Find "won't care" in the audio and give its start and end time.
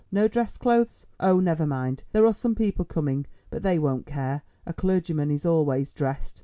3.77-4.41